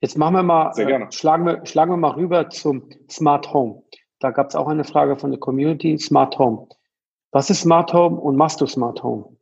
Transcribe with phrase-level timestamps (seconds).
[0.00, 3.82] Jetzt machen wir mal, äh, schlagen, wir, schlagen wir mal rüber zum Smart Home.
[4.20, 6.68] Da gab es auch eine Frage von der Community, Smart Home.
[7.32, 9.36] Was ist Smart Home und machst du Smart Home?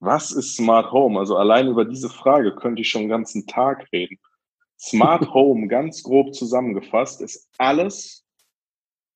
[0.00, 1.18] Was ist Smart Home?
[1.18, 4.18] Also allein über diese Frage könnte ich schon den ganzen Tag reden.
[4.78, 8.24] Smart Home, ganz grob zusammengefasst, ist alles,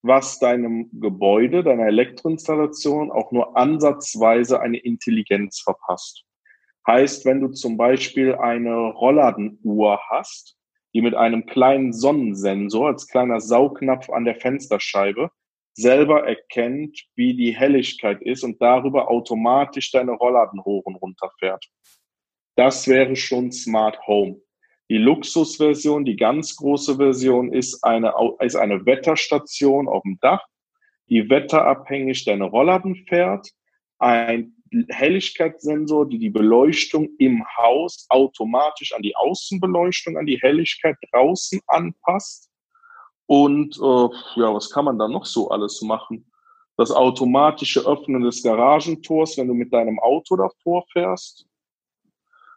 [0.02, 6.24] was deinem Gebäude, deiner Elektroinstallation auch nur ansatzweise eine Intelligenz verpasst.
[6.88, 10.56] Heißt, wenn du zum Beispiel eine Rollladenuhr hast,
[10.94, 15.30] die mit einem kleinen Sonnensensor als kleiner Saugnapf an der Fensterscheibe
[15.74, 21.66] selber erkennt, wie die Helligkeit ist und darüber automatisch deine Rollladen hoch und runter fährt.
[22.56, 24.40] Das wäre schon Smart Home.
[24.88, 30.42] Die Luxusversion, die ganz große Version ist eine, ist eine Wetterstation auf dem Dach,
[31.10, 33.50] die wetterabhängig deine Rollladen fährt,
[33.98, 34.54] ein
[34.88, 42.50] Helligkeitssensor, die die Beleuchtung im Haus automatisch an die Außenbeleuchtung, an die Helligkeit draußen anpasst.
[43.26, 46.30] Und äh, ja, was kann man da noch so alles machen?
[46.76, 51.46] Das automatische Öffnen des Garagentors, wenn du mit deinem Auto davor fährst.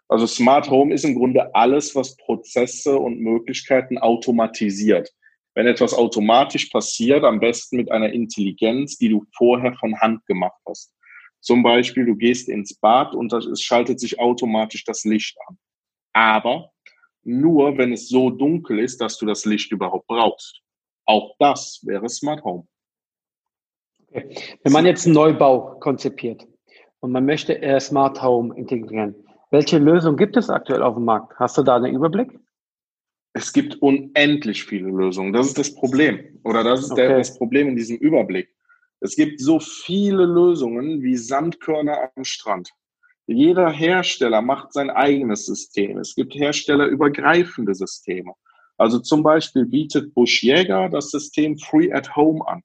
[0.08, 5.10] Also Smart Home ist im Grunde alles, was Prozesse und Möglichkeiten automatisiert.
[5.54, 10.60] Wenn etwas automatisch passiert, am besten mit einer Intelligenz, die du vorher von Hand gemacht
[10.68, 10.94] hast.
[11.42, 15.58] Zum Beispiel, du gehst ins Bad und es schaltet sich automatisch das Licht an.
[16.14, 16.72] Aber
[17.24, 20.62] nur, wenn es so dunkel ist, dass du das Licht überhaupt brauchst.
[21.06, 22.68] Auch das wäre Smart Home.
[24.08, 24.36] Okay.
[24.64, 26.48] Wenn man jetzt einen Neubau konzipiert
[27.00, 29.16] und man möchte Smart Home integrieren,
[29.50, 31.38] welche Lösung gibt es aktuell auf dem Markt?
[31.38, 32.40] Hast du da einen Überblick?
[33.34, 35.34] Es gibt unendlich viele Lösungen.
[35.34, 36.40] Das ist das Problem.
[36.44, 37.08] Oder das ist okay.
[37.08, 38.54] der, das Problem in diesem Überblick.
[39.04, 42.70] Es gibt so viele Lösungen wie Sandkörner am Strand.
[43.26, 45.98] Jeder Hersteller macht sein eigenes System.
[45.98, 48.34] Es gibt herstellerübergreifende Systeme.
[48.78, 52.62] Also zum Beispiel bietet Busch Jäger das System Free at Home an.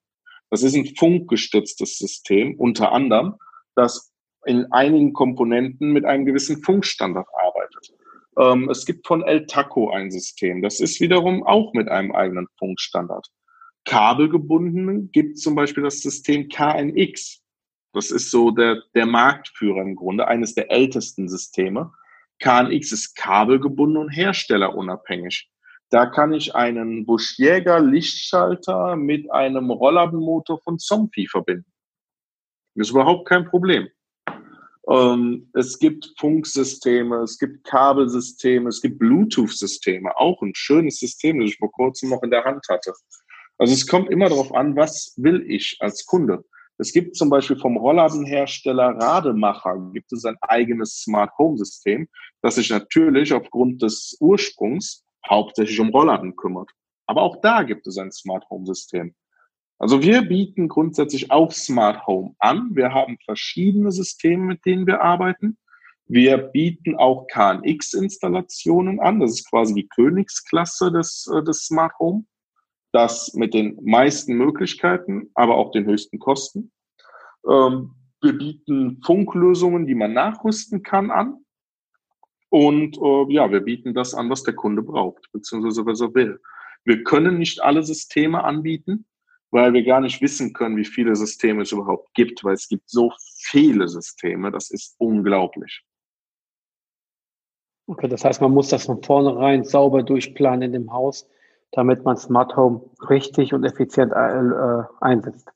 [0.51, 3.35] Das ist ein funkgestütztes System, unter anderem,
[3.75, 4.13] das
[4.45, 7.93] in einigen Komponenten mit einem gewissen Funkstandard arbeitet.
[8.37, 10.61] Ähm, es gibt von El Taco ein System.
[10.61, 13.27] Das ist wiederum auch mit einem eigenen Funkstandard
[13.87, 17.41] kabelgebundenen gibt zum Beispiel das System KNX.
[17.93, 21.91] Das ist so der, der Marktführer im Grunde, eines der ältesten Systeme.
[22.39, 25.49] KNX ist kabelgebunden und herstellerunabhängig.
[25.89, 31.71] Da kann ich einen Busch-Jäger Lichtschalter mit einem Rollladenmotor von Zombie verbinden.
[32.75, 33.87] Das ist überhaupt kein Problem.
[34.89, 40.15] Ähm, es gibt Funksysteme, es gibt Kabelsysteme, es gibt Bluetooth-Systeme.
[40.17, 42.93] Auch ein schönes System, das ich vor kurzem noch in der Hand hatte.
[43.57, 46.45] Also es kommt immer darauf an, was will ich als Kunde.
[46.77, 52.07] Es gibt zum Beispiel vom Rollladenhersteller Rademacher gibt es ein eigenes Smart Home System,
[52.41, 56.69] das sich natürlich aufgrund des Ursprungs hauptsächlich um Rollladen kümmert.
[57.07, 59.15] Aber auch da gibt es ein Smart Home System.
[59.79, 62.75] Also wir bieten grundsätzlich auch Smart Home an.
[62.75, 65.57] Wir haben verschiedene Systeme, mit denen wir arbeiten.
[66.05, 69.19] Wir bieten auch KNX-Installationen an.
[69.19, 72.25] Das ist quasi die Königsklasse des, äh, des Smart Home
[72.97, 76.71] das mit den meisten Möglichkeiten, aber auch den höchsten Kosten.
[77.47, 81.45] Ähm, wir bieten Funklösungen, die man nachrüsten kann, an.
[82.49, 86.39] Und äh, ja, wir bieten das an, was der Kunde braucht, beziehungsweise was er will.
[86.85, 89.05] Wir können nicht alle Systeme anbieten,
[89.51, 92.89] weil wir gar nicht wissen können, wie viele Systeme es überhaupt gibt, weil es gibt
[92.89, 93.11] so
[93.49, 95.83] viele Systeme, das ist unglaublich.
[97.85, 101.29] Okay, das heißt, man muss das von vornherein sauber durchplanen dem Haus,
[101.71, 105.49] damit man Smart Home richtig und effizient äh, einsetzt.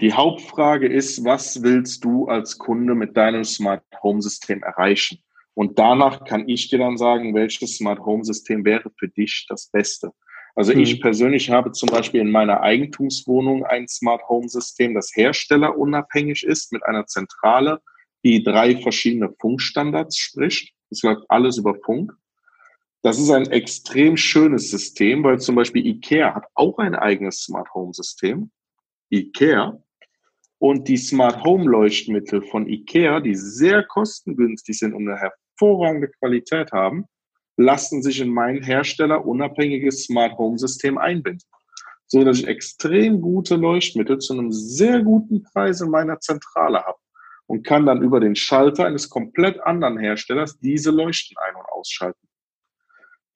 [0.00, 5.22] Die Hauptfrage ist, was willst du als Kunde mit deinem Smart Home System erreichen?
[5.54, 9.70] Und danach kann ich dir dann sagen, welches Smart Home System wäre für dich das
[9.70, 10.12] Beste.
[10.54, 10.80] Also hm.
[10.80, 16.72] ich persönlich habe zum Beispiel in meiner Eigentumswohnung ein Smart Home System, das herstellerunabhängig ist,
[16.72, 17.80] mit einer Zentrale,
[18.22, 20.74] die drei verschiedene Funkstandards spricht.
[20.90, 22.12] Es läuft alles über Funk.
[23.06, 27.72] Das ist ein extrem schönes System, weil zum Beispiel IKEA hat auch ein eigenes Smart
[27.72, 28.50] Home System.
[29.10, 29.80] IKEA.
[30.58, 36.72] Und die Smart Home Leuchtmittel von IKEA, die sehr kostengünstig sind und eine hervorragende Qualität
[36.72, 37.04] haben,
[37.56, 41.48] lassen sich in mein herstellerunabhängiges Smart Home System einbinden.
[42.08, 46.98] So dass ich extrem gute Leuchtmittel zu einem sehr guten Preis in meiner Zentrale habe
[47.46, 52.25] und kann dann über den Schalter eines komplett anderen Herstellers diese Leuchten ein- und ausschalten.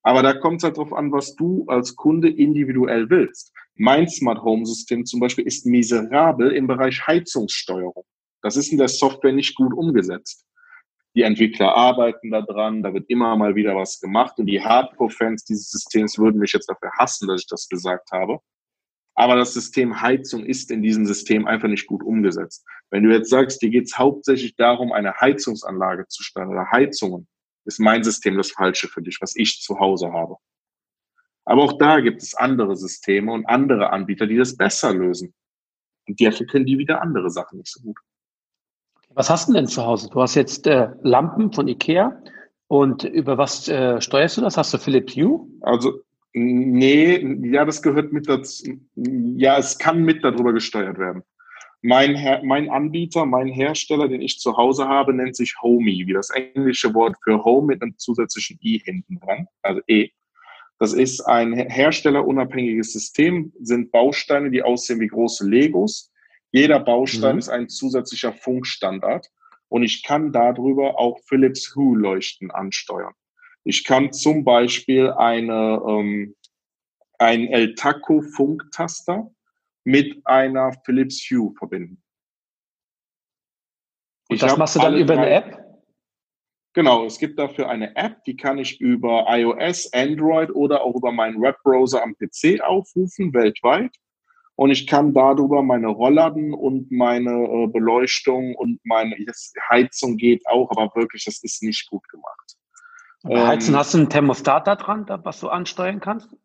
[0.03, 3.53] Aber da kommt es halt darauf an, was du als Kunde individuell willst.
[3.75, 8.05] Mein Smart Home System zum Beispiel ist miserabel im Bereich Heizungssteuerung.
[8.43, 10.47] Das ist in der Software nicht gut umgesetzt.
[11.15, 15.69] Die Entwickler arbeiten daran, da wird immer mal wieder was gemacht und die Hardcore-Fans dieses
[15.69, 18.39] Systems würden mich jetzt dafür hassen, dass ich das gesagt habe.
[19.17, 22.65] Aber das System Heizung ist in diesem System einfach nicht gut umgesetzt.
[22.91, 27.27] Wenn du jetzt sagst, dir geht es hauptsächlich darum, eine Heizungsanlage zu stellen oder Heizungen,
[27.75, 30.37] ist mein System das Falsche für dich, was ich zu Hause habe.
[31.45, 35.35] Aber auch da gibt es andere Systeme und andere Anbieter, die das besser lösen.
[36.07, 37.99] Und dafür können die wieder andere Sachen nicht so gut.
[39.11, 40.09] Was hast du denn zu Hause?
[40.11, 42.23] Du hast jetzt äh, Lampen von Ikea
[42.69, 44.57] und über was äh, steuerst du das?
[44.57, 45.49] Hast du Philips Hue?
[45.63, 46.01] Also
[46.33, 48.81] Nee, ja, das gehört mit dazu.
[48.95, 51.25] Ja, es kann mit darüber gesteuert werden.
[51.83, 56.13] Mein, Her mein Anbieter, mein Hersteller, den ich zu Hause habe, nennt sich Homey, wie
[56.13, 60.11] das englische Wort für Home mit einem zusätzlichen i hinten dran, also E.
[60.79, 66.11] Das ist ein herstellerunabhängiges System, sind Bausteine, die aussehen wie große Legos.
[66.53, 67.39] Jeder Baustein mhm.
[67.39, 69.27] ist ein zusätzlicher Funkstandard
[69.69, 73.15] und ich kann darüber auch Philips Hue Leuchten ansteuern.
[73.65, 76.35] Ich kann zum Beispiel eine, ähm,
[77.19, 79.31] ein El Taco Funktaster
[79.85, 82.03] mit einer Philips Hue verbinden.
[84.29, 85.61] Und ich das machst du dann über eine App?
[86.73, 91.11] Genau, es gibt dafür eine App, die kann ich über iOS, Android oder auch über
[91.11, 93.91] meinen Webbrowser am PC aufrufen, weltweit.
[94.55, 99.17] Und ich kann darüber meine Rollladen und meine äh, Beleuchtung und meine
[99.69, 102.57] Heizung geht auch, aber wirklich, das ist nicht gut gemacht.
[103.23, 106.37] Bei Heizen ähm, hast du einen Thermostat da dran, was du ansteuern kannst?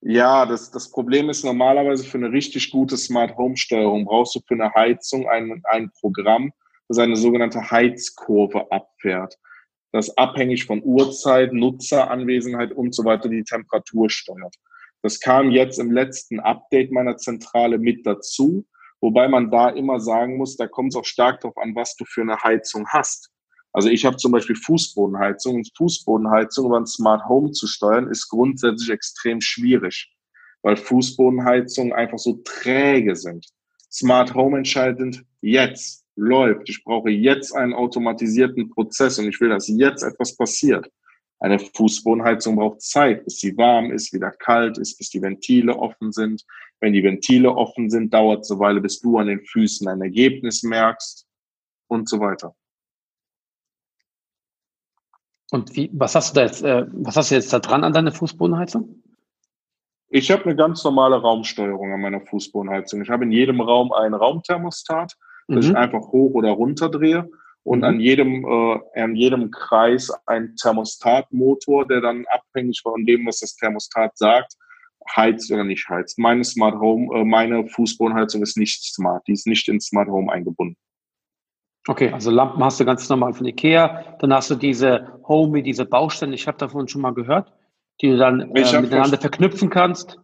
[0.00, 4.40] Ja, das, das Problem ist normalerweise für eine richtig gute Smart Home Steuerung brauchst du
[4.46, 6.52] für eine Heizung ein, ein Programm,
[6.88, 9.36] das eine sogenannte Heizkurve abfährt,
[9.92, 14.54] das abhängig von Uhrzeit, Nutzeranwesenheit und so weiter die Temperatur steuert.
[15.02, 18.66] Das kam jetzt im letzten Update meiner Zentrale mit dazu,
[19.00, 22.04] wobei man da immer sagen muss, da kommt es auch stark darauf an, was du
[22.04, 23.30] für eine Heizung hast.
[23.76, 28.26] Also ich habe zum Beispiel Fußbodenheizung und Fußbodenheizung über ein Smart Home zu steuern, ist
[28.30, 30.10] grundsätzlich extrem schwierig,
[30.62, 33.46] weil Fußbodenheizungen einfach so träge sind.
[33.92, 36.70] Smart Home entscheidend jetzt läuft.
[36.70, 40.90] Ich brauche jetzt einen automatisierten Prozess und ich will, dass jetzt etwas passiert.
[41.38, 46.12] Eine Fußbodenheizung braucht Zeit, bis sie warm ist, wieder kalt ist, bis die Ventile offen
[46.12, 46.46] sind.
[46.80, 50.00] Wenn die Ventile offen sind, dauert es eine Weile, bis du an den Füßen ein
[50.00, 51.26] Ergebnis merkst
[51.88, 52.56] und so weiter.
[55.50, 57.92] Und wie, was hast du da jetzt, äh, was hast du jetzt da dran an
[57.92, 59.02] deiner Fußbodenheizung?
[60.08, 63.02] Ich habe eine ganz normale Raumsteuerung an meiner Fußbodenheizung.
[63.02, 65.12] Ich habe in jedem Raum einen Raumthermostat,
[65.48, 65.56] mhm.
[65.56, 67.28] das ich einfach hoch oder runter drehe
[67.64, 67.84] und mhm.
[67.84, 73.56] an jedem äh, an jedem Kreis ein Thermostatmotor, der dann abhängig von dem, was das
[73.56, 74.54] Thermostat sagt,
[75.14, 76.18] heizt oder nicht heizt.
[76.18, 80.32] Meine Smart Home, äh, meine Fußbodenheizung ist nicht smart, die ist nicht in Smart Home
[80.32, 80.76] eingebunden.
[81.88, 84.16] Okay, also Lampen hast du ganz normal von Ikea.
[84.18, 87.52] Dann hast du diese Homey, diese Bausteine, ich habe davon schon mal gehört,
[88.00, 90.18] die du dann äh, miteinander verknüpfen kannst.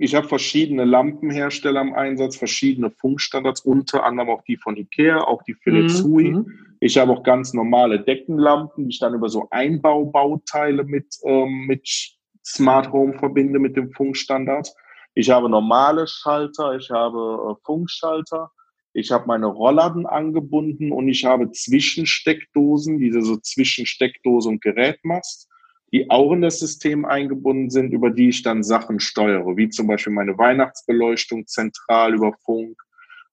[0.00, 5.42] Ich habe verschiedene Lampenhersteller im Einsatz, verschiedene Funkstandards, unter anderem auch die von Ikea, auch
[5.42, 6.08] die Philips mhm.
[6.08, 6.30] Hui.
[6.30, 6.46] Mhm.
[6.80, 12.16] Ich habe auch ganz normale Deckenlampen, die ich dann über so Einbaubauteile mit, ähm, mit
[12.46, 14.72] Smart Home verbinde mit dem Funkstandard.
[15.14, 18.52] Ich habe normale Schalter, ich habe äh, Funkschalter
[18.98, 25.48] ich habe meine Rollladen angebunden und ich habe Zwischensteckdosen, diese so Zwischensteckdose und Gerätmast,
[25.92, 29.86] die auch in das System eingebunden sind, über die ich dann Sachen steuere, wie zum
[29.86, 32.76] Beispiel meine Weihnachtsbeleuchtung zentral über Funk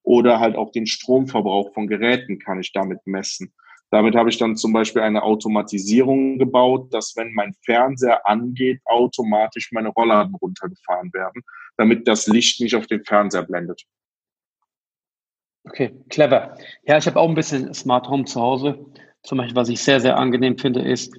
[0.04, 3.52] oder halt auch den Stromverbrauch von Geräten kann ich damit messen.
[3.90, 9.72] Damit habe ich dann zum Beispiel eine Automatisierung gebaut, dass wenn mein Fernseher angeht, automatisch
[9.72, 11.42] meine Rollladen runtergefahren werden,
[11.78, 13.84] damit das Licht nicht auf den Fernseher blendet.
[15.66, 16.58] Okay, clever.
[16.86, 18.86] Ja, ich habe auch ein bisschen Smart Home zu Hause.
[19.24, 21.14] Zum Beispiel, was ich sehr, sehr angenehm finde, ist,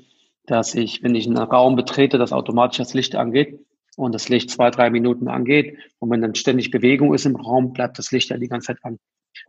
[0.47, 3.59] dass ich, wenn ich einen Raum betrete, dass automatisch das Licht angeht
[3.97, 5.76] und das Licht zwei, drei Minuten angeht.
[5.99, 8.79] Und wenn dann ständig Bewegung ist im Raum, bleibt das Licht ja die ganze Zeit
[8.83, 8.99] an.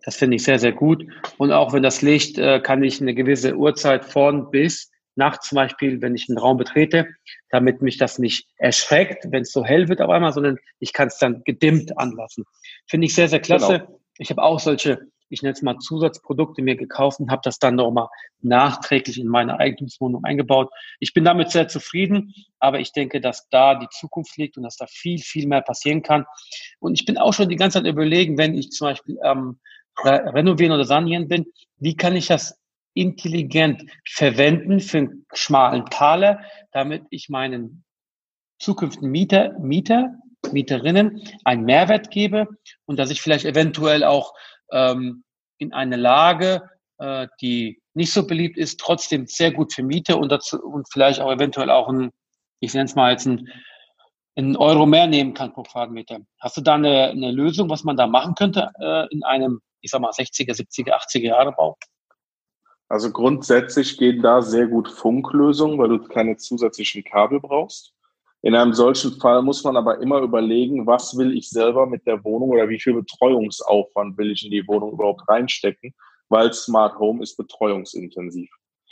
[0.04, 1.06] Das finde ich sehr, sehr gut.
[1.38, 5.58] Und auch wenn das Licht, äh, kann ich eine gewisse Uhrzeit von bis nachts zum
[5.58, 7.08] Beispiel, wenn ich einen Raum betrete,
[7.50, 11.08] damit mich das nicht erschreckt, wenn es so hell wird auf einmal, sondern ich kann
[11.08, 12.46] es dann gedimmt anlassen.
[12.88, 13.80] Finde ich sehr, sehr klasse.
[13.80, 14.00] Genau.
[14.18, 17.76] Ich habe auch solche ich nenne es mal Zusatzprodukte mir gekauft und habe das dann
[17.76, 18.08] nochmal
[18.42, 20.72] nachträglich in meine Eigentumswohnung eingebaut.
[21.00, 24.78] Ich bin damit sehr zufrieden, aber ich denke, dass da die Zukunft liegt und dass
[24.78, 26.26] da viel, viel mehr passieren kann.
[26.80, 29.60] Und ich bin auch schon die ganze Zeit überlegen, wenn ich zum Beispiel ähm,
[30.04, 31.46] re renovieren oder sanieren bin,
[31.78, 32.60] wie kann ich das
[32.94, 37.84] intelligent verwenden für einen schmalen Taler, damit ich meinen
[38.60, 40.16] zukünftigen Mieter, Mieter,
[40.54, 42.48] Mieterinnen einen Mehrwert gebe
[42.86, 44.34] und dass ich vielleicht eventuell auch
[44.72, 45.24] ähm,
[45.58, 50.32] in eine Lage, äh, die nicht so beliebt ist, trotzdem sehr gut für Miete und,
[50.32, 52.12] dazu, und vielleicht auch eventuell auch ein,
[52.60, 53.50] ich nenne es mal jetzt ein,
[54.36, 56.20] ein Euro mehr nehmen kann pro Quadratmeter.
[56.39, 59.89] Hast du da eine, eine Lösung, was man da machen könnte äh, in einem, ich
[59.89, 61.75] sag mal, 60er, 70er, 80er Jahre Bau?
[62.89, 67.94] Also grundsätzlich gehen da sehr gut Funklösungen, weil du keine zusätzlichen Kabel brauchst.
[68.44, 72.24] In einem solchen Fall muss man aber immer überlegen, was will ich selber mit der
[72.24, 75.94] Wohnung oder wie viel Betreuungsaufwand will ich in die Wohnung überhaupt reinstecken,
[76.29, 78.50] weil Smart Home ist betreuungsintensiv.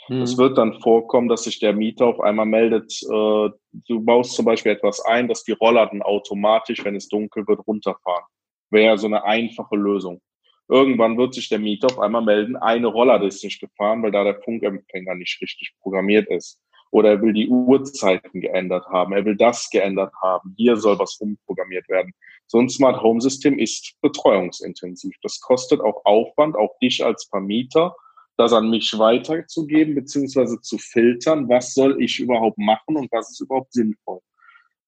[0.08, 0.22] Mhm.
[0.22, 3.50] Es wird dann vorkommen, dass sich der Mieter auf einmal meldet, äh,
[3.88, 7.66] du baust zum Beispiel etwas ein, dass die Roller dann automatisch, wenn es dunkel wird,
[7.66, 8.24] runterfahren.
[8.70, 10.20] Wäre so eine einfache Lösung.
[10.68, 14.24] Irgendwann wird sich der Mieter auf einmal melden, eine Roller ist nicht gefahren, weil da
[14.24, 16.60] der Funkempfänger nicht richtig programmiert ist.
[16.96, 21.16] Oder er will die Uhrzeiten geändert haben, er will das geändert haben, hier soll was
[21.16, 22.14] umprogrammiert werden.
[22.46, 25.14] So ein Smart Home System ist betreuungsintensiv.
[25.20, 27.94] Das kostet auch Aufwand, auch dich als Vermieter,
[28.38, 33.42] das an mich weiterzugeben, beziehungsweise zu filtern, was soll ich überhaupt machen und was ist
[33.42, 34.20] überhaupt sinnvoll.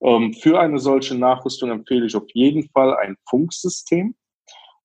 [0.00, 4.14] Ähm, für eine solche Nachrüstung empfehle ich auf jeden Fall ein Funksystem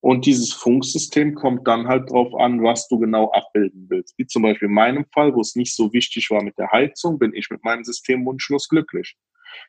[0.04, 4.16] und dieses Funksystem kommt dann halt drauf an, was du genau abbilden willst.
[4.18, 7.18] Wie zum Beispiel in meinem Fall, wo es nicht so wichtig war mit der Heizung,
[7.18, 9.16] bin ich mit meinem System wunschlos glücklich.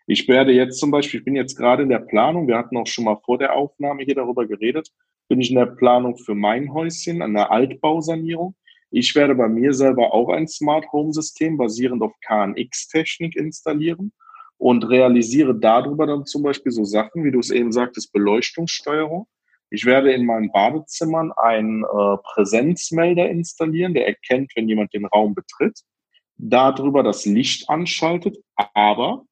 [0.09, 2.89] Ich werde jetzt zum Beispiel, ich bin jetzt gerade in der Planung, wir hatten auch
[2.89, 4.89] schon mal vor der Aufnahme hier darüber geredet,
[5.29, 8.57] bin ich in der Planung für mein Häuschen, an der Altbausanierung.
[8.91, 14.13] Ich werde bei mir selber auch ein Smart Home System basierend auf KNX-Technik installieren
[14.59, 19.29] und realisiere darüber dann zum Beispiel so Sachen, wie du es eben sagtest, Beleuchtungssteuerung
[19.71, 25.35] ich werde in meinen Badezimmern einen äh, Präsenzmelder installieren, der erkennt, wenn jemand den Raum
[25.35, 25.81] betritt,
[26.37, 28.39] darüber das Licht anschaltet,
[28.75, 29.25] aber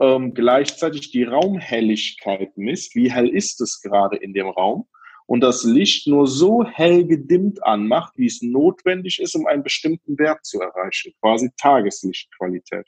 [0.00, 4.86] ähm, gleichzeitig die Raumhelligkeit misst, wie hell ist es gerade in dem Raum
[5.26, 10.18] und das Licht nur so hell gedimmt anmacht, wie es notwendig ist, um einen bestimmten
[10.18, 12.86] Wert zu erreichen, quasi Tageslichtqualität.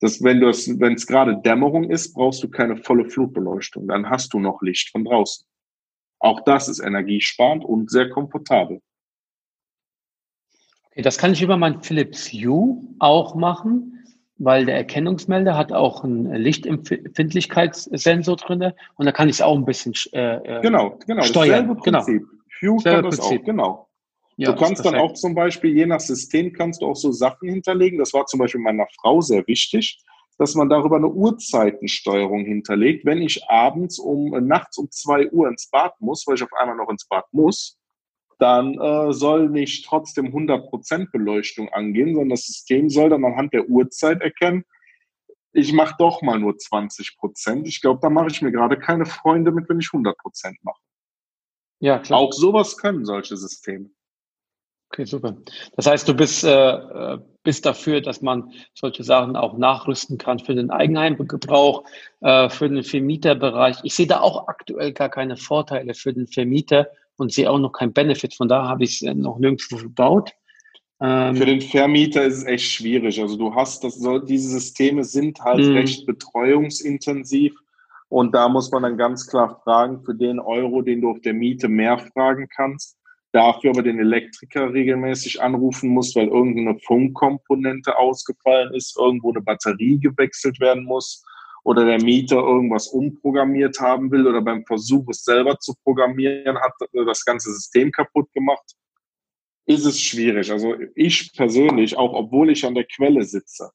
[0.00, 0.42] Das, wenn
[0.94, 5.04] es gerade Dämmerung ist, brauchst du keine volle Flutbeleuchtung, dann hast du noch Licht von
[5.04, 5.46] draußen.
[6.20, 8.80] Auch das ist energiesparend und sehr komfortabel.
[10.90, 14.04] Okay, das kann ich über mein Philips Hue auch machen,
[14.36, 19.64] weil der Erkennungsmelder hat auch einen Lichtempfindlichkeitssensor drin und da kann ich es auch ein
[19.64, 21.78] bisschen äh, äh genau, genau, steuern.
[21.82, 22.06] Genau.
[22.06, 23.86] Hue kann das auch, genau.
[24.36, 27.48] Ja, du kannst dann auch zum Beispiel, je nach System, kannst du auch so Sachen
[27.48, 27.98] hinterlegen.
[27.98, 30.02] Das war zum Beispiel meiner Frau sehr wichtig
[30.40, 33.04] dass man darüber eine Uhrzeitensteuerung hinterlegt.
[33.04, 36.54] Wenn ich abends um äh, nachts um zwei Uhr ins Bad muss, weil ich auf
[36.58, 37.78] einmal noch ins Bad muss,
[38.38, 43.68] dann äh, soll nicht trotzdem 100% Beleuchtung angehen, sondern das System soll dann anhand der
[43.68, 44.64] Uhrzeit erkennen,
[45.52, 47.66] ich mache doch mal nur 20%.
[47.66, 50.14] Ich glaube, da mache ich mir gerade keine Freunde mit, wenn ich 100%
[50.62, 50.80] mache.
[51.80, 52.18] Ja, klar.
[52.18, 53.90] Auch sowas können solche Systeme.
[54.92, 55.36] Okay, super.
[55.76, 60.40] Das heißt, du bist, äh, äh, bist dafür, dass man solche Sachen auch nachrüsten kann
[60.40, 61.84] für den Eigenheimgebrauch,
[62.20, 63.76] äh, für den Vermieterbereich.
[63.84, 67.70] Ich sehe da auch aktuell gar keine Vorteile für den Vermieter und sehe auch noch
[67.70, 68.34] keinen Benefit.
[68.34, 70.32] Von da habe ich es noch nirgendwo gebaut.
[71.00, 73.20] Ähm, für den Vermieter ist es echt schwierig.
[73.20, 75.74] Also du hast das, diese Systeme sind halt mhm.
[75.74, 77.54] recht betreuungsintensiv.
[78.08, 81.32] Und da muss man dann ganz klar fragen, für den Euro, den du auf der
[81.32, 82.99] Miete mehr fragen kannst,
[83.32, 89.98] dafür aber den Elektriker regelmäßig anrufen muss, weil irgendeine Funkkomponente ausgefallen ist, irgendwo eine Batterie
[89.98, 91.24] gewechselt werden muss
[91.62, 96.72] oder der Mieter irgendwas umprogrammiert haben will oder beim Versuch, es selber zu programmieren, hat
[96.92, 98.74] das ganze System kaputt gemacht,
[99.66, 100.50] ist es schwierig.
[100.50, 103.70] Also ich persönlich, auch obwohl ich an der Quelle sitze,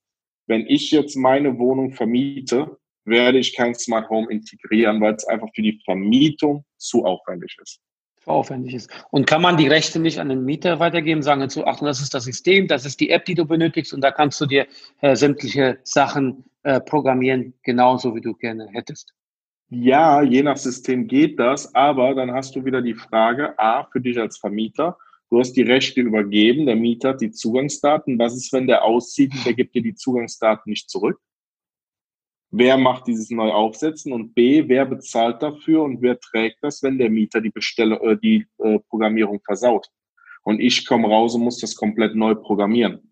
[0.47, 5.47] wenn ich jetzt meine Wohnung vermiete, werde ich kein Smart Home integrieren, weil es einfach
[5.55, 7.79] für die Vermietung zu aufwendig ist
[8.27, 8.89] aufwendig ist.
[9.11, 12.13] Und kann man die Rechte nicht an den Mieter weitergeben, sagen so, ach, das ist
[12.13, 14.67] das System, das ist die App, die du benötigst und da kannst du dir
[15.01, 19.13] äh, sämtliche Sachen äh, programmieren, genauso wie du gerne hättest.
[19.69, 23.99] Ja, je nach System geht das, aber dann hast du wieder die Frage, A, für
[23.99, 24.97] dich als Vermieter,
[25.29, 29.33] du hast die Rechte übergeben, der Mieter hat die Zugangsdaten, was ist, wenn der auszieht
[29.33, 31.19] und der gibt dir die Zugangsdaten nicht zurück?
[32.57, 37.09] Wer macht dieses Neuaufsetzen und B, wer bezahlt dafür und wer trägt das, wenn der
[37.09, 39.87] Mieter die, Bestelle, äh, die äh, Programmierung versaut.
[40.43, 43.11] Und ich komme raus und muss das komplett neu programmieren.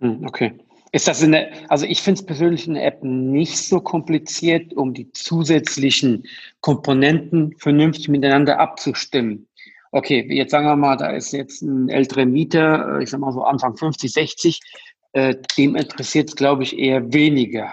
[0.00, 0.52] Hm, okay.
[0.92, 4.74] Ist das in der, also ich finde es persönlich in der App nicht so kompliziert,
[4.74, 6.24] um die zusätzlichen
[6.60, 9.48] Komponenten vernünftig miteinander abzustimmen.
[9.92, 13.32] Okay, jetzt sagen wir mal, da ist jetzt ein älterer Mieter, äh, ich sag mal
[13.32, 14.60] so Anfang 50, 60,
[15.12, 17.72] äh, dem interessiert es, glaube ich, eher weniger.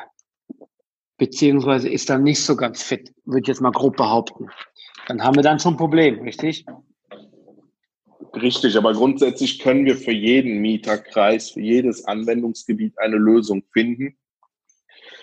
[1.24, 4.50] Beziehungsweise ist dann nicht so ganz fit, würde ich jetzt mal grob behaupten.
[5.08, 6.66] Dann haben wir dann schon ein Problem, richtig?
[8.34, 14.18] Richtig, aber grundsätzlich können wir für jeden Mieterkreis, für jedes Anwendungsgebiet eine Lösung finden.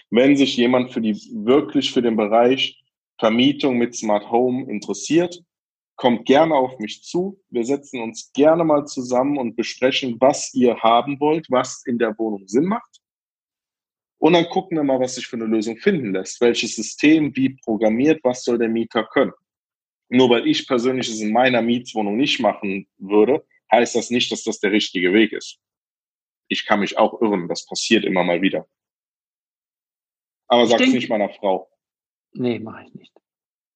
[0.09, 2.83] Wenn sich jemand für die, wirklich für den Bereich
[3.19, 5.43] Vermietung mit Smart Home interessiert,
[5.97, 7.39] kommt gerne auf mich zu.
[7.51, 12.19] Wir setzen uns gerne mal zusammen und besprechen, was ihr haben wollt, was in der
[12.19, 13.00] Wohnung Sinn macht.
[14.21, 16.41] Und dann gucken wir mal, was sich für eine Lösung finden lässt.
[16.43, 19.33] Welches System, wie programmiert, was soll der Mieter können.
[20.11, 24.45] Nur weil ich persönlich es in meiner Mietswohnung nicht machen würde, heißt das nicht, dass
[24.45, 25.59] das der richtige Weg ist.
[26.49, 28.67] Ich kann mich auch irren, das passiert immer mal wieder.
[30.49, 31.71] Aber sag's nicht meiner Frau.
[32.33, 33.13] Nee, mache ich nicht.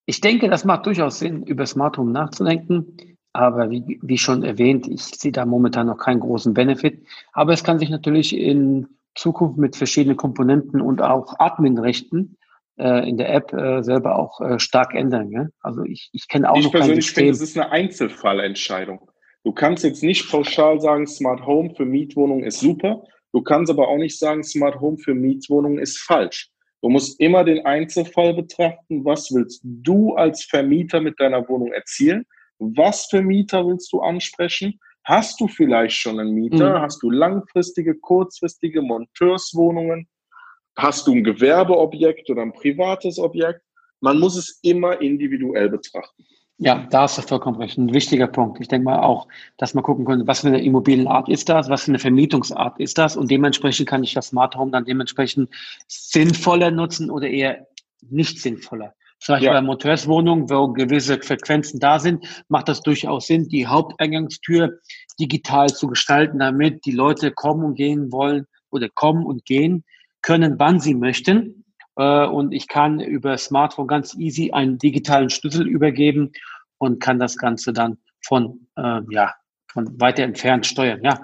[0.04, 3.16] Ich denke, das macht durchaus Sinn, über Smart Home nachzudenken.
[3.32, 7.06] Aber wie, wie schon erwähnt, ich sehe da momentan noch keinen großen Benefit.
[7.32, 12.36] Aber es kann sich natürlich in Zukunft mit verschiedenen Komponenten und auch Adminrechten
[12.78, 15.30] äh, in der App äh, selber auch äh, stark ändern.
[15.30, 15.46] Ja?
[15.60, 19.10] Also ich, ich kenne auch ich noch kein persönlich finde, es ist eine Einzelfallentscheidung.
[19.44, 23.04] Du kannst jetzt nicht pauschal sagen, Smart Home für Mietwohnungen ist super.
[23.32, 26.50] Du kannst aber auch nicht sagen, Smart Home für Mietwohnungen ist falsch.
[26.80, 29.04] Du musst immer den Einzelfall betrachten.
[29.04, 32.24] Was willst du als Vermieter mit deiner Wohnung erzielen?
[32.58, 34.78] Was für Mieter willst du ansprechen?
[35.04, 36.78] Hast du vielleicht schon einen Mieter?
[36.78, 36.82] Mhm.
[36.82, 40.08] Hast du langfristige, kurzfristige Monteurswohnungen?
[40.76, 43.60] Hast du ein Gewerbeobjekt oder ein privates Objekt?
[44.00, 46.24] Man muss es immer individuell betrachten.
[46.58, 47.76] Ja, da hast du vollkommen recht.
[47.78, 48.60] Ein wichtiger Punkt.
[48.60, 51.82] Ich denke mal auch, dass man gucken könnte, was für eine Immobilienart ist das, was
[51.82, 55.50] für eine Vermietungsart ist das und dementsprechend kann ich das Smart Home dann dementsprechend
[55.88, 57.66] sinnvoller nutzen oder eher
[58.08, 58.94] nicht sinnvoller.
[59.24, 59.54] Zum Beispiel ja.
[59.54, 64.80] bei Monteurswohnungen, wo gewisse Frequenzen da sind, macht das durchaus Sinn, die Haupteingangstür
[65.18, 69.82] digital zu gestalten, damit die Leute kommen und gehen wollen oder kommen und gehen
[70.20, 71.64] können, wann sie möchten.
[71.96, 76.32] Äh, und ich kann über Smartphone ganz easy einen digitalen Schlüssel übergeben
[76.76, 79.32] und kann das Ganze dann von, äh, ja,
[79.72, 81.00] von weiter entfernt steuern.
[81.02, 81.18] Ja.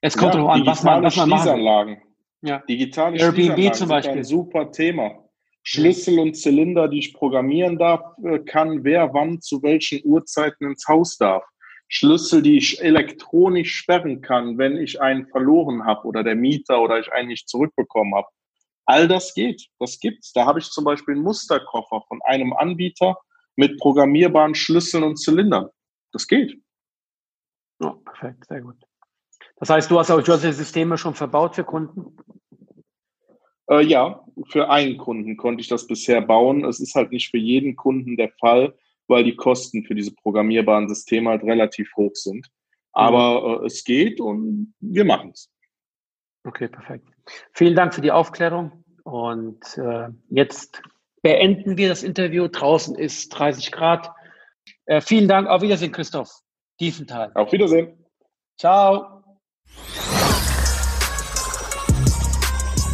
[0.00, 1.98] Es kommt ja, darauf an, was man, was man machen
[2.40, 2.62] Ja.
[2.66, 4.16] Digitale Airbnb zum Beispiel.
[4.16, 5.23] Ein super Thema.
[5.64, 10.86] Schlüssel und Zylinder, die ich programmieren darf, äh, kann, wer wann zu welchen Uhrzeiten ins
[10.86, 11.42] Haus darf.
[11.88, 16.98] Schlüssel, die ich elektronisch sperren kann, wenn ich einen verloren habe oder der Mieter oder
[17.00, 18.28] ich einen nicht zurückbekommen habe.
[18.84, 20.32] All das geht, das gibt's.
[20.32, 23.16] Da habe ich zum Beispiel einen Musterkoffer von einem Anbieter
[23.56, 25.68] mit programmierbaren Schlüsseln und Zylindern.
[26.12, 26.60] Das geht.
[27.80, 28.76] Ja, perfekt, sehr gut.
[29.56, 32.16] Das heißt, du hast auch solche Systeme schon verbaut für Kunden?
[33.70, 36.64] Äh, ja, für einen Kunden konnte ich das bisher bauen.
[36.64, 38.74] Es ist halt nicht für jeden Kunden der Fall
[39.08, 42.48] weil die Kosten für diese programmierbaren Systeme halt relativ hoch sind.
[42.92, 45.50] Aber äh, es geht und wir machen es.
[46.44, 47.08] Okay, perfekt.
[47.52, 48.84] Vielen Dank für die Aufklärung.
[49.02, 50.82] Und äh, jetzt
[51.22, 52.48] beenden wir das Interview.
[52.48, 54.10] Draußen ist 30 Grad.
[54.86, 55.48] Äh, vielen Dank.
[55.48, 56.30] Auf Wiedersehen, Christoph.
[56.78, 57.32] Tiefenthal.
[57.34, 58.04] Auf Wiedersehen.
[58.56, 59.22] Ciao.